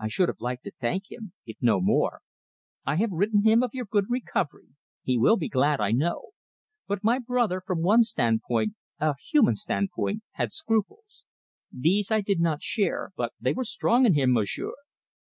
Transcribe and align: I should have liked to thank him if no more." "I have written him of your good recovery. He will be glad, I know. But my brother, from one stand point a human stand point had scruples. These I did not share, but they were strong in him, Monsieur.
I 0.00 0.08
should 0.08 0.30
have 0.30 0.40
liked 0.40 0.64
to 0.64 0.70
thank 0.80 1.10
him 1.12 1.34
if 1.44 1.58
no 1.60 1.78
more." 1.78 2.22
"I 2.86 2.96
have 2.96 3.10
written 3.12 3.42
him 3.44 3.62
of 3.62 3.74
your 3.74 3.84
good 3.84 4.06
recovery. 4.08 4.68
He 5.02 5.18
will 5.18 5.36
be 5.36 5.50
glad, 5.50 5.78
I 5.78 5.90
know. 5.90 6.28
But 6.86 7.04
my 7.04 7.18
brother, 7.18 7.60
from 7.60 7.82
one 7.82 8.02
stand 8.02 8.40
point 8.48 8.76
a 8.98 9.14
human 9.30 9.56
stand 9.56 9.90
point 9.90 10.22
had 10.32 10.52
scruples. 10.52 11.22
These 11.70 12.10
I 12.10 12.22
did 12.22 12.40
not 12.40 12.62
share, 12.62 13.10
but 13.14 13.34
they 13.38 13.52
were 13.52 13.64
strong 13.64 14.06
in 14.06 14.14
him, 14.14 14.32
Monsieur. 14.32 14.72